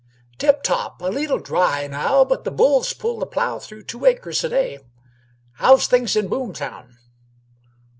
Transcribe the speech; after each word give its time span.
"Tip 0.39 0.63
top! 0.63 0.99
A 1.03 1.09
leette 1.11 1.43
dry 1.43 1.85
now; 1.85 2.23
but 2.25 2.43
the 2.43 2.49
bulls 2.49 2.91
pull 2.91 3.19
the 3.19 3.27
plough 3.27 3.59
through 3.59 3.83
two 3.83 4.03
acres 4.07 4.43
a 4.43 4.49
day. 4.49 4.79
How's 5.57 5.85
things 5.85 6.15
in 6.15 6.27
Boomtown?" 6.27 6.97